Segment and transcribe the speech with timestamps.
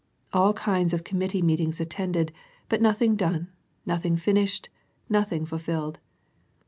[0.33, 2.31] All kinds of Committee meetings attended,
[2.69, 3.49] but nothing done,
[3.85, 4.67] nothing finished,
[5.09, 5.99] nothing ful filled.